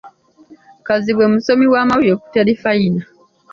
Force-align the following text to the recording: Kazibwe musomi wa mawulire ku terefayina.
Kazibwe 0.85 1.25
musomi 1.33 1.65
wa 1.73 1.81
mawulire 1.87 2.15
ku 2.21 2.27
terefayina. 2.35 3.01